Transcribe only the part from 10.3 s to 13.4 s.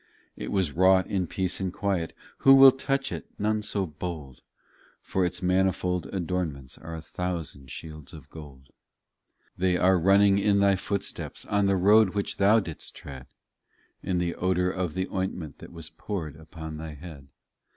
in Thy footsteps, On the road which Thou didst tread